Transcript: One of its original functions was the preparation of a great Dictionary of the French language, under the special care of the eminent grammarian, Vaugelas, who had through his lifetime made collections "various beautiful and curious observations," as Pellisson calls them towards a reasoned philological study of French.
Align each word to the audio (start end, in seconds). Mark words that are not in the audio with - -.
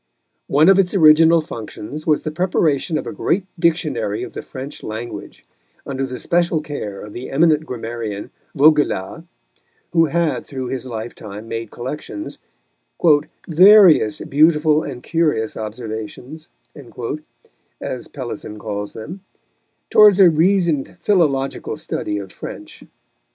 One 0.47 0.67
of 0.67 0.79
its 0.79 0.95
original 0.95 1.41
functions 1.41 2.07
was 2.07 2.23
the 2.23 2.31
preparation 2.31 2.97
of 2.97 3.05
a 3.05 3.11
great 3.11 3.45
Dictionary 3.59 4.23
of 4.23 4.33
the 4.33 4.41
French 4.41 4.81
language, 4.81 5.45
under 5.85 6.07
the 6.07 6.17
special 6.19 6.59
care 6.59 7.01
of 7.01 7.13
the 7.13 7.29
eminent 7.29 7.67
grammarian, 7.67 8.31
Vaugelas, 8.55 9.25
who 9.93 10.05
had 10.05 10.43
through 10.43 10.69
his 10.69 10.87
lifetime 10.87 11.47
made 11.47 11.69
collections 11.69 12.39
"various 13.47 14.21
beautiful 14.21 14.81
and 14.81 15.03
curious 15.03 15.55
observations," 15.55 16.47
as 17.79 18.07
Pellisson 18.07 18.57
calls 18.57 18.93
them 18.93 19.21
towards 19.91 20.19
a 20.19 20.31
reasoned 20.31 20.97
philological 20.99 21.77
study 21.77 22.17
of 22.17 22.31
French. 22.31 22.83